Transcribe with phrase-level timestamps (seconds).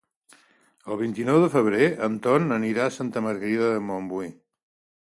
[0.95, 4.35] El vint-i-nou de febrer en Ton anirà a Santa Margarida de Montbui.